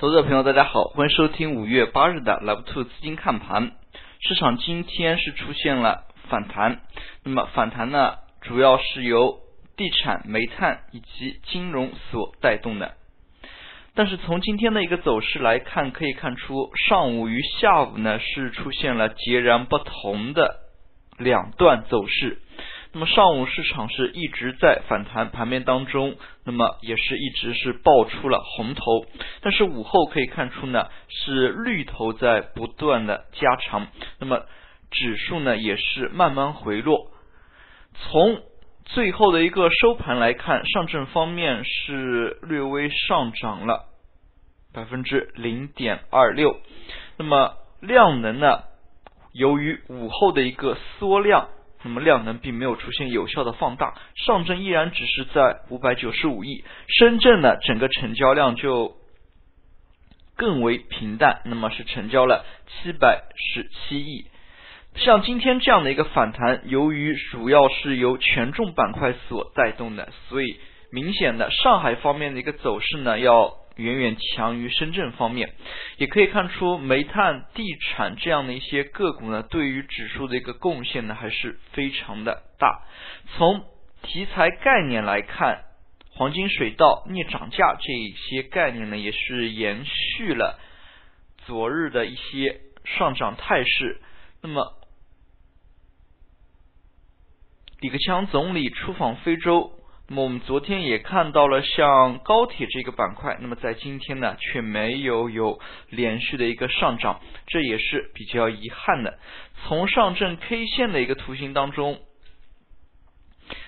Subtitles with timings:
[0.00, 3.72] 投资者朋友，大家好，欢迎收听五月八日的 Love Two 资金看盘。
[4.20, 6.82] 市场今天是出现了反弹，
[7.24, 9.40] 那么反弹呢，主要是由
[9.76, 12.94] 地产、煤炭以及金融所带动的。
[13.96, 20.60] 但是从今天的一个走势来看，可以看出上午与下午呢是出现了截然不同的
[21.18, 22.38] 两段走势。
[22.92, 29.04] 那么上午市场是一直在反弹盘面当中，那么也是一直是爆出了红头，
[29.42, 34.46] 但是午后可以看出呢是绿头在不断的加长，那么
[34.90, 37.10] 指数呢也是慢慢回落。
[37.94, 38.40] 从
[38.86, 43.84] 最后的一个收盘来看，上证方面是略微上涨了
[44.72, 46.56] 百分之零点二六，
[47.18, 48.62] 那么量能呢，
[49.34, 51.48] 由于午后的一个缩量。
[51.82, 53.94] 那么量能并没有出现有效的放大，
[54.26, 56.64] 上证依然只是在五百九十五亿，
[56.98, 58.96] 深圳呢整个成交量就
[60.36, 64.26] 更为平淡，那么是成交了七百十七亿。
[64.94, 70.58] 像今天这样的一个反弹，由于主要是由权重板块所带动的，所以
[70.90, 73.57] 明显的上海方面的一个走势呢要。
[73.78, 75.54] 远远强于深圳方面，
[75.98, 82.82] 也可以看出煤炭、地产这样的一些个股呢，对于指数的一个贡献呢，还是非常的大。
[83.36, 83.64] 从
[84.02, 85.62] 题材概念来看，
[86.10, 90.58] 黄金、水稻、镍涨价这一些概念呢，也是延续了
[91.46, 94.00] 昨日的一些上涨态势。
[94.42, 94.74] 那么，
[97.78, 99.72] 李克强总理出访非洲。
[100.10, 109.18] 那么我们昨天也看到了，像高铁这个板块，那么在今天呢却没有有连续的一个上涨，这也是比较遗憾的。
[109.66, 112.00] 从上证 K 线的一个图形当中，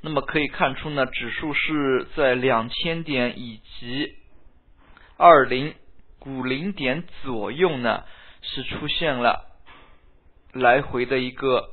[0.00, 4.16] 那么可以看出呢，指数是在两千点以及
[5.16, 5.76] 二零
[6.26, 8.02] 五零点左右呢，
[8.42, 9.46] 是出现了
[10.52, 11.70] 来回的一个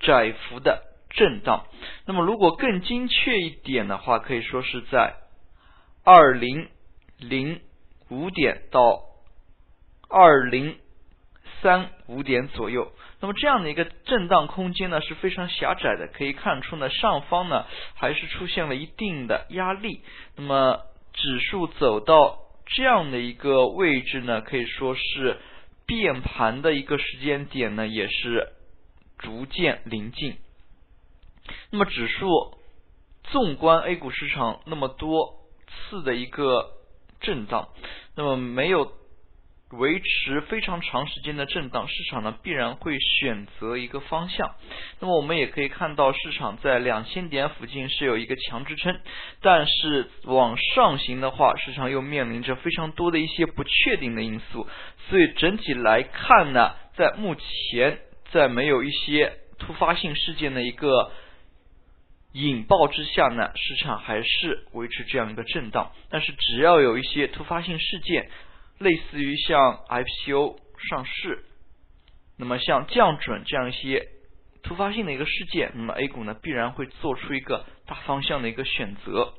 [0.00, 0.95] 窄幅的。
[1.10, 1.66] 震荡，
[2.06, 5.14] 那么如果更精确一点的话，可以说是在
[6.04, 6.68] 二零
[7.18, 7.60] 零
[8.10, 9.02] 五点到
[10.08, 10.76] 二零
[11.62, 12.92] 三五点左右。
[13.18, 20.02] 那么这样的一个震荡空间呢是非常狭窄的，可以看出呢上方呢还是出现了一定的压力。
[20.36, 20.82] 那么
[21.14, 25.38] 指数走到这样的一个位置呢，可以说是
[25.86, 28.48] 变盘的一个时间点呢也是
[29.18, 30.36] 逐渐临近。
[31.70, 32.28] 那么指数
[33.24, 36.70] 纵观 A 股市场那么多次的一个
[37.20, 37.68] 震荡，
[38.16, 38.92] 那么没有
[39.72, 44.54] 维持非常长时间的震荡，市场呢必然会选择一个方向。
[45.00, 49.00] 那么我们也可以看到，市场在两千点附近是有一个强支撑，
[49.42, 54.68] 但是往上行的话，市场又面临着非常多的一些不确定的因素。
[55.10, 57.98] 所以整体来看呢，在目前
[58.30, 61.10] 在没有一些突发性事件的一个。
[62.44, 65.92] 引爆之下呢，市场还是维持这样一个震荡。
[66.10, 68.28] 但是只要有一些突发性事件，
[68.78, 70.58] 类似于像 IPO
[70.90, 71.44] 上市，
[72.38, 74.08] 那么像降准这样一些。
[74.62, 79.32] 突发性的一个事件，那么 A 股呢必然会做出一个大方向的一个选择。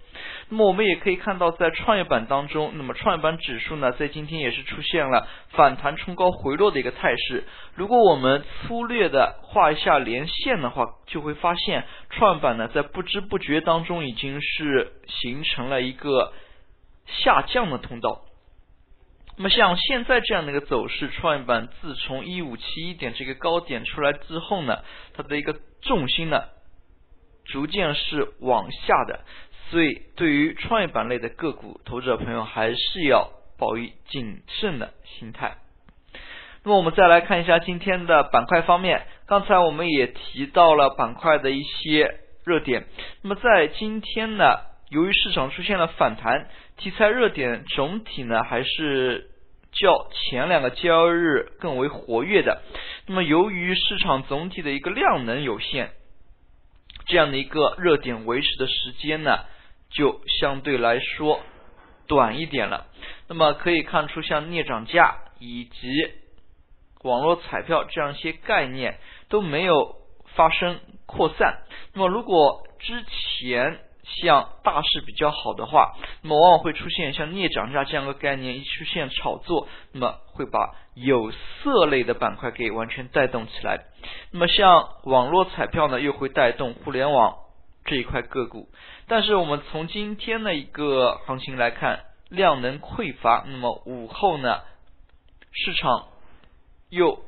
[0.50, 7.44] 那么我们也可以看到，在创业板当中，那么创业板指数呢在今天也是出现了反弹冲高回落的一个态势。
[7.76, 16.32] 如果我们粗略的画一下连线的话，就会发现创业板呢在不知不觉当中已经是形成了一个
[17.06, 18.22] 下降的通道。
[19.36, 24.80] 那么像现在这样的一个走势，创业板自从一五七一点这个高点出来之后呢，
[25.14, 26.46] 它的一个重心呢，
[27.46, 29.20] 逐渐是往下的，
[29.70, 35.58] 所以对于创业板类的个股，投资者朋友还是要保以谨慎的心态。
[36.64, 42.86] 那么我们再来看一下今天的板块方面，刚才我们也提到了板块的一些热点。
[43.22, 44.60] 那么在今天呢？
[44.90, 46.48] 由于市场出现了反弹，
[46.78, 49.30] 题材热点总体呢还是
[49.74, 52.62] 较前两个交易日更为活跃的。
[53.06, 55.90] 那么由于市场总体的一个量能有限，
[57.06, 59.40] 这样的一个热点维持的时间呢
[59.98, 61.40] 就相对来说
[62.08, 62.86] 短一点了。
[63.28, 65.90] 那么可以看出，像镍涨价以及
[67.04, 69.96] 网络彩票这样一些概念都没有
[70.36, 71.62] 发生扩散。
[71.94, 73.80] 那么如果之前
[74.22, 83.80] 像大势比较好的话，那么往往会出现像镍涨价这样的概念一出现炒作，那么会把有色类的板块给完全带动起来。
[84.32, 87.36] 那么像网络彩票呢，又会带动互联网
[87.88, 88.70] 这一块个股。
[89.08, 94.62] 但是我们从今天的一个行情来看，量能匮乏，那么午后呢，
[95.52, 96.10] 市场
[96.90, 97.20] 又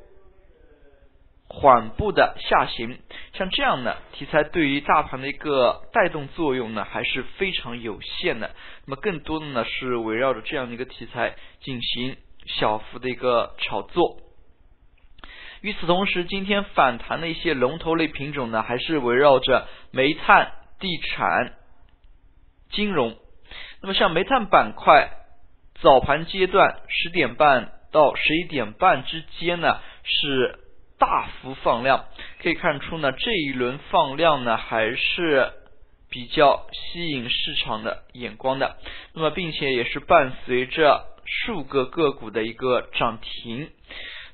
[1.48, 3.00] 缓步的下行，
[3.34, 8.52] 像这样的题材对于大盘的一个带动作用呢，还是非常有限的。
[8.86, 14.18] 那么更多的呢，是围绕着这样的一个题材进行小幅的一个炒作。
[15.62, 21.54] 与此同时，今天反弹的一些龙头类品种呢，还是围绕着煤炭、地产、
[22.72, 23.18] 金融。
[23.82, 25.12] 那么像煤炭板块，
[25.82, 30.60] 早盘阶段十点半到十一点半之间呢，是
[30.98, 32.06] 大幅放量，
[32.42, 35.52] 可以看出呢，这一轮放量呢，还是
[36.10, 38.78] 比较吸引市场的眼光的。
[39.14, 43.70] 那么，并且也是伴随着数个个股的一个涨停。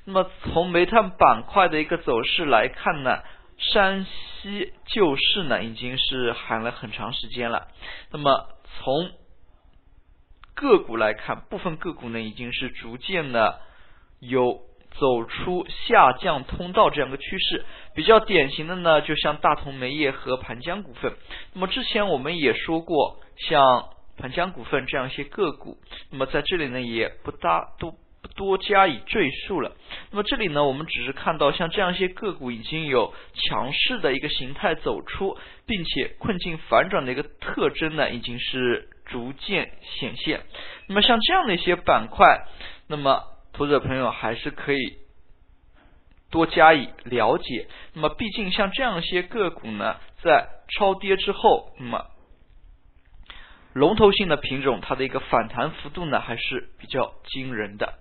[0.06, 3.22] 那么，从煤炭板块的一个走势来看呢，
[3.58, 7.66] 山西救市呢，已经是喊了很长时间了。
[8.12, 8.48] 那么，
[8.78, 9.10] 从
[10.54, 13.60] 个股来看，部分个股呢已经是逐渐的
[14.20, 14.60] 有
[14.98, 17.64] 走出下降通道这样的趋势。
[17.94, 21.14] 比较典型的呢，就像大同煤业和盘江股份。
[21.52, 25.78] 那么之前我们也说过，像盘江股份这样一些个股，
[26.10, 27.94] 那么在这里呢也不大都
[28.36, 29.74] 多加以赘述了。
[30.12, 35.36] 那么这里呢，我们只是看到像这样一些个股已经有强势的一个形态走出，
[35.66, 38.90] 并且困境反转的一个特征呢，已经是。
[39.08, 40.40] 逐渐显现。
[40.88, 42.44] 那么像这样的一些板块，
[42.88, 43.22] 那么
[43.52, 44.98] 投资者朋友还是可以
[46.28, 47.68] 多加以了解。
[47.92, 52.06] 那么毕竟像这样一些个股呢，在超跌之后，那么
[53.74, 57.94] 龙头性的品种它的一个反弹幅度呢还是比较惊人的。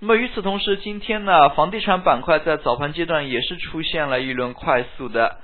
[0.00, 5.38] 那么与此同时，今天呢，房地产板块在早盘阶段也是出现了一轮快速的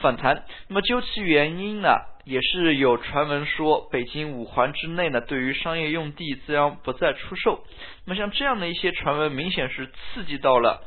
[0.00, 0.44] 反弹。
[0.66, 1.94] 那么究其原因呢？
[2.24, 7.64] 也是有传闻说，北京五环之内呢，对于商业用地自然不再出售。
[8.04, 10.82] 那么像这样的一些传闻，明显是刺激到了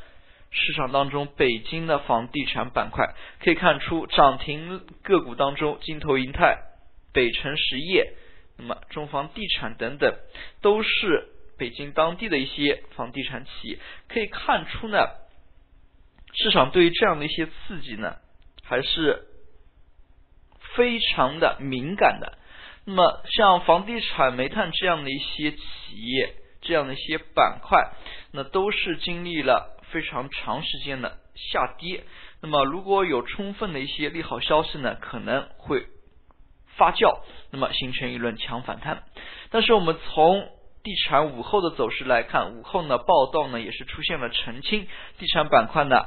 [0.50, 3.14] 市场当中北京的房地产板块。
[3.42, 6.58] 可以看出，涨停个股当中，金投银泰、
[7.12, 8.12] 北辰实业、
[8.58, 10.14] 那么中房地产等等，
[10.62, 11.28] 都是
[11.58, 13.78] 北京当地的一些房地产企业。
[14.08, 14.98] 可以看出呢，
[16.32, 18.16] 市场对于这样的一些刺激呢，
[18.62, 19.28] 还是。
[20.76, 22.36] 非常的敏感的，
[22.84, 25.62] 那么像房地产、煤炭这样的一些企
[25.94, 27.92] 业，这样的一些板块，
[28.32, 32.02] 那都是经历了非常长时间的下跌。
[32.42, 35.86] 那么如果有充分的一些利好消息呢，可能会
[36.76, 37.20] 发酵，
[37.52, 39.04] 那么形成一轮强反弹。
[39.50, 40.48] 但是我们从
[40.84, 44.86] 地产午后的走势来看，午后呢报道呢也是出现了澄清，
[45.18, 46.04] 地产板块呢。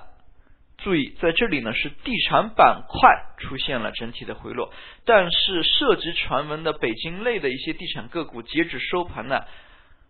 [0.78, 4.72] 注意，在这里呢是地产板块出现了整体的回落，
[5.06, 9.44] 但是涉及传闻的北京类的一些地产个股，截止收盘呢，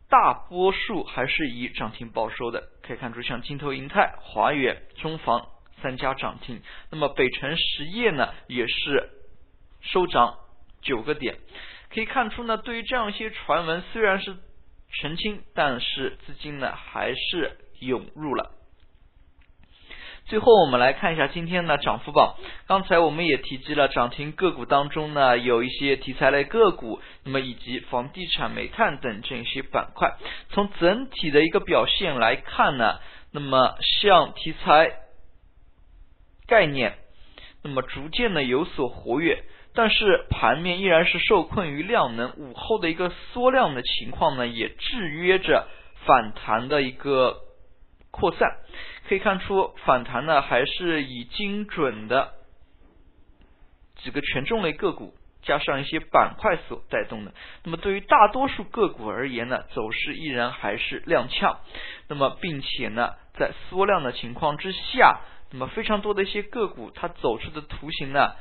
[0.09, 2.63] 大多数还是以涨停报收的。
[2.83, 5.47] 可以看出，像金投银泰、华远、中房
[5.81, 6.61] 三家涨停，
[6.91, 9.09] 那么北辰实业呢也是
[9.79, 10.35] 收涨
[10.81, 11.37] 九个点。
[11.89, 14.35] 可以看出呢，对于这样一些传闻，虽然是
[14.89, 18.51] 澄清，但是资金呢还是涌入了。
[20.25, 22.35] 最后我们来看一下今天的涨幅榜。
[22.67, 30.17] 刚才我们也提及了涨停个股当中呢，有一些题材类个股，那么以及房地产、煤炭等这些板块。
[30.49, 32.99] 从整体的一个表现来看呢，
[33.31, 34.91] 那么像题材
[36.45, 36.97] 概念，
[37.63, 39.45] 那么逐渐的有所活跃，
[39.77, 45.67] 但是盘面依然是受困于量能，午后的一个缩量的情况呢，也制约着
[46.03, 47.41] 反弹的一个
[48.09, 48.57] 扩散。
[49.07, 52.33] 可以看出，反弹呢还是以精准的
[53.97, 57.31] 几个权重类个股加上一些板块所带动的。
[57.63, 61.57] 那么对于大多数个股而言呢，走势依然还是踉跄。
[62.07, 68.33] 那么并且呢，在缩量的情况之下，那么非常多的一些个股它走出的图形呢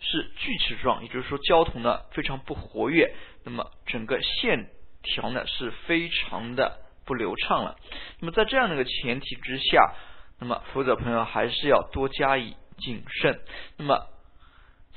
[0.00, 3.14] 是锯齿状，也就是说交投呢非常不活跃。
[3.44, 4.70] 那么整个线
[5.02, 6.82] 条呢是非常的。
[7.06, 7.76] 不流畅了。
[8.18, 9.94] 那么在这样的一个前提之下，
[10.40, 13.38] 那么投资者朋友还是要多加以谨慎。
[13.76, 14.08] 那么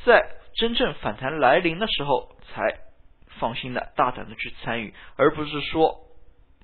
[0.03, 2.79] 在真正反弹来临的时候，才
[3.39, 5.99] 放心的大胆的去参与，而不是说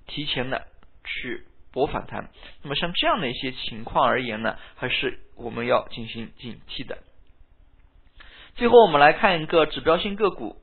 [0.08, 0.66] 提前的
[1.04, 2.32] 去博反弹。
[2.64, 6.98] 那么像这样的一些情况而言呢，还是我们要进行警惕的。
[8.56, 10.56] 最后我们来看一个指标性个股。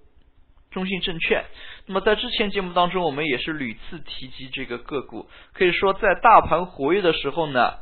[0.70, 1.44] 中信证券，
[1.84, 5.28] 那么在之前节目当中，我们也是屡次提及这个个股。
[5.52, 7.74] 可以说，在大盘活跃的时候呢，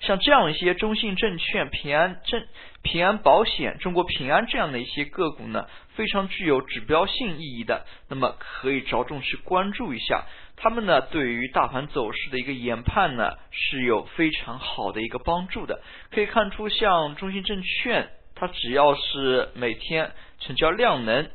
[0.00, 2.42] 像这样一些中信证券、平安证、
[2.82, 10.24] 平安保险、中国平安这样的一些个股呢，非常具有指标性意义的，那么可以着重去关注一下。
[10.56, 15.82] 他们呢，对于大盘走势的一个研判呢，是有非常好的一个帮助的。
[16.10, 18.08] 可以看出，像中信证券，
[18.40, 21.28] 它只要是每天成交量能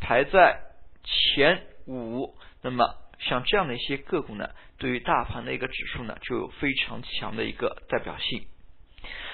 [0.00, 0.60] 排在
[1.02, 4.50] 前五，那么像这样的一些个股呢。
[4.76, 8.44] 对于大盘的一个指数呢，就有非常强的一个代表性。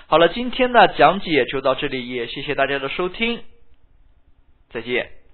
[0.07, 3.43] 好了，今天的讲解就到这里，也谢谢大家的收听，
[4.71, 5.26] 再见。